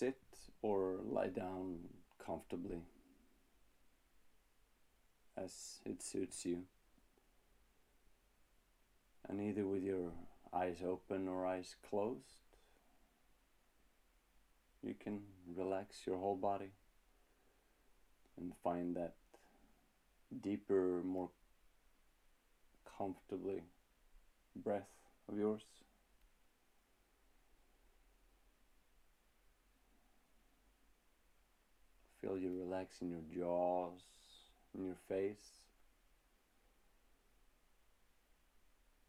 sit 0.00 0.16
or 0.62 0.96
lie 1.04 1.28
down 1.28 1.76
comfortably 2.24 2.80
as 5.36 5.80
it 5.84 6.02
suits 6.02 6.46
you. 6.46 6.62
And 9.28 9.42
either 9.42 9.66
with 9.66 9.82
your 9.82 10.12
eyes 10.54 10.78
open 10.82 11.28
or 11.28 11.46
eyes 11.46 11.76
closed, 11.88 12.46
you 14.82 14.94
can 14.98 15.20
relax 15.54 16.06
your 16.06 16.16
whole 16.16 16.36
body 16.36 16.72
and 18.38 18.52
find 18.64 18.96
that 18.96 19.16
deeper, 20.42 21.02
more 21.04 21.28
comfortably 22.96 23.64
breath 24.56 24.88
of 25.30 25.36
yours. 25.38 25.66
Feel 32.20 32.36
you 32.36 32.52
relax 32.58 33.00
in 33.00 33.10
your 33.10 33.22
jaws, 33.34 34.00
in 34.74 34.84
your 34.84 34.96
face, 35.08 35.60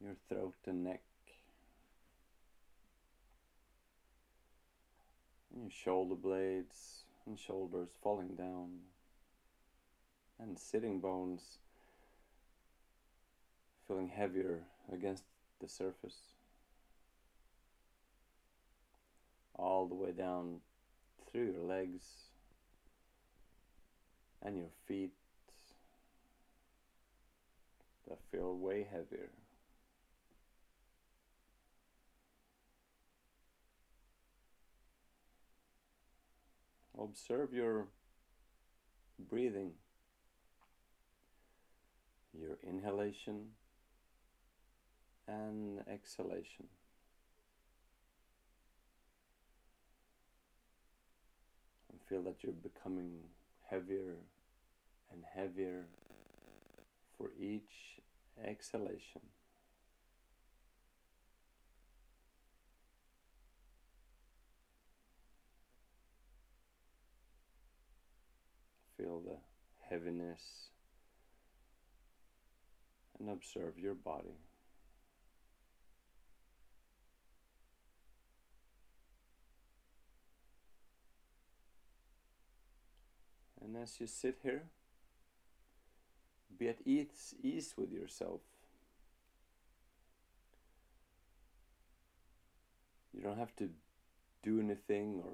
your 0.01 0.15
throat 0.29 0.55
and 0.65 0.85
neck, 0.85 1.01
and 5.53 5.63
your 5.63 5.71
shoulder 5.71 6.15
blades 6.15 7.03
and 7.25 7.37
shoulders 7.37 7.89
falling 8.01 8.35
down, 8.35 8.69
and 10.39 10.57
sitting 10.57 10.99
bones 10.99 11.57
feeling 13.87 14.07
heavier 14.07 14.61
against 14.91 15.23
the 15.59 15.67
surface. 15.67 16.15
All 19.55 19.85
the 19.85 19.95
way 19.95 20.11
down 20.11 20.61
through 21.29 21.51
your 21.51 21.61
legs 21.61 22.30
and 24.43 24.57
your 24.57 24.69
feet 24.87 25.11
that 28.07 28.19
feel 28.31 28.55
way 28.55 28.87
heavier. 28.91 29.29
Observe 36.99 37.53
your 37.53 37.87
breathing, 39.29 39.71
your 42.37 42.57
inhalation 42.67 43.47
and 45.27 45.79
exhalation. 45.87 46.67
And 51.89 51.99
feel 52.09 52.21
that 52.23 52.43
you're 52.43 52.51
becoming 52.51 53.11
heavier 53.69 54.15
heavier 55.35 55.85
for 57.17 57.29
each 57.39 58.01
exhalation. 58.43 59.21
Feel 68.97 69.21
the 69.21 69.37
heaviness 69.89 70.69
and 73.19 73.29
observe 73.29 73.77
your 73.77 73.95
body. 73.95 74.37
And 83.63 83.77
as 83.77 83.99
you 83.99 84.07
sit 84.07 84.39
here, 84.43 84.63
be 86.61 86.69
at 86.69 86.77
ease, 86.85 87.33
ease 87.41 87.73
with 87.75 87.91
yourself. 87.91 88.41
You 93.11 93.23
don't 93.23 93.39
have 93.39 93.55
to 93.55 93.69
do 94.43 94.59
anything 94.59 95.23
or 95.25 95.31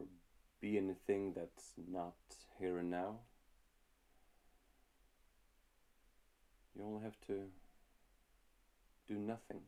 be 0.61 0.77
anything 0.77 1.33
that's 1.35 1.73
not 1.91 2.13
here 2.57 2.77
and 2.77 2.89
now. 2.89 3.17
You 6.73 6.85
only 6.85 7.03
have 7.03 7.19
to 7.27 7.41
do 9.05 9.15
nothing. 9.15 9.59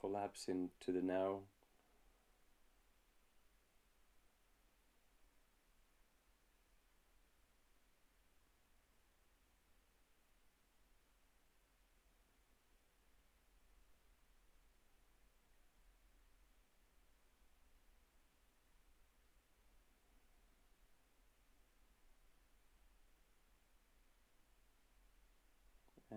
Collapse 0.00 0.46
into 0.46 0.92
the 0.92 1.02
now 1.02 1.40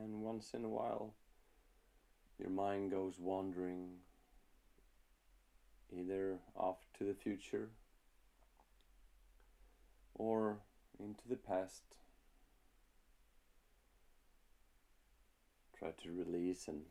and 0.04 0.22
once 0.22 0.54
in 0.54 0.64
a 0.66 0.70
while 0.70 1.14
your 2.40 2.50
mind 2.50 2.92
goes 2.92 3.20
wandering 3.20 3.90
either 5.96 6.38
off 6.56 6.78
to 6.98 7.04
the 7.04 7.14
future 7.14 7.70
or 10.16 10.58
into 11.00 11.28
the 11.30 11.36
past. 11.36 11.84
Try 15.78 15.90
to 16.04 16.12
release 16.12 16.68
and 16.68 16.82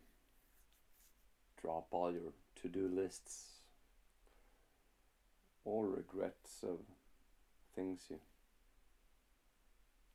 drop 1.61 1.89
all 1.91 2.13
your 2.13 2.33
to 2.63 2.69
do 2.69 2.89
lists 2.89 3.61
or 5.65 5.87
regrets 5.89 6.63
of 6.63 6.79
things 7.75 8.07
you 8.11 8.19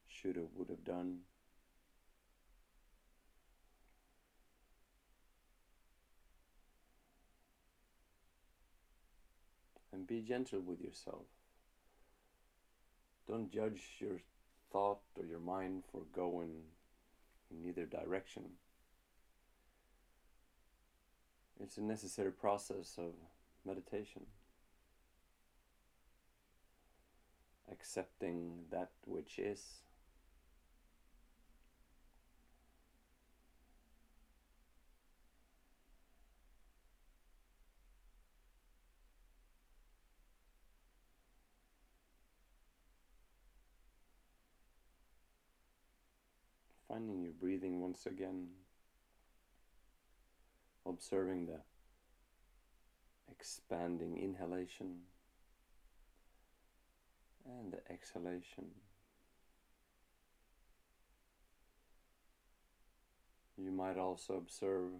should 0.07 0.35
have, 0.35 0.49
would 0.55 0.69
have 0.69 0.83
done. 0.83 1.19
Be 10.07 10.21
gentle 10.21 10.61
with 10.61 10.81
yourself. 10.81 11.25
Don't 13.27 13.51
judge 13.51 13.81
your 13.99 14.19
thought 14.71 14.99
or 15.17 15.25
your 15.25 15.39
mind 15.39 15.83
for 15.91 16.01
going 16.13 16.51
in 17.51 17.67
either 17.67 17.85
direction. 17.85 18.43
It's 21.59 21.77
a 21.77 21.83
necessary 21.83 22.31
process 22.31 22.95
of 22.97 23.13
meditation. 23.65 24.23
Accepting 27.71 28.65
that 28.71 28.91
which 29.05 29.39
is 29.39 29.84
finding 46.95 47.21
your 47.21 47.33
breathing 47.33 47.81
once 47.81 48.05
again, 48.05 48.47
observing 50.85 51.45
the 51.45 51.59
expanding 53.29 54.17
inhalation 54.17 54.95
and 57.45 57.73
the 57.73 57.91
exhalation. 57.91 58.65
You 63.57 63.71
might 63.71 63.97
also 63.97 64.35
observe 64.35 64.91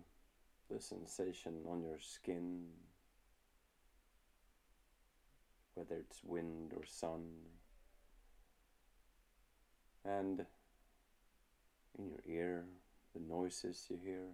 the 0.70 0.82
sensation 0.82 1.54
on 1.70 1.82
your 1.82 2.00
skin, 2.02 2.66
whether 5.76 5.96
it's 5.96 6.20
wind 6.26 6.74
or 6.76 6.84
sun, 6.86 7.22
and 10.04 10.46
in 11.98 12.10
your 12.10 12.20
ear, 12.28 12.66
the 13.14 13.22
noises 13.22 13.86
you 13.90 13.98
hear, 14.04 14.28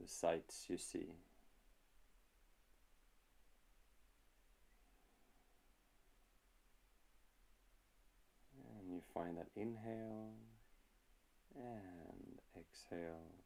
the 0.00 0.08
sights 0.08 0.66
you 0.68 0.78
see. 0.78 1.12
And 8.78 8.92
you 8.92 9.00
find 9.12 9.36
that 9.38 9.48
inhale 9.56 10.32
and 11.56 12.38
exhale. 12.56 13.43